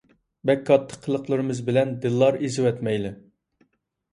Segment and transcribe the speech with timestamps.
[0.49, 3.13] بەك كاتتا قىلقىلىمىز بىلەن دىللار ئىزىۋەتمەيلى،